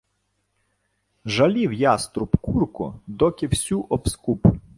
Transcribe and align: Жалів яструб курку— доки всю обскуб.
Жалів 1.25 1.73
яструб 1.73 2.37
курку— 2.37 2.99
доки 3.07 3.47
всю 3.47 3.85
обскуб. 3.89 4.47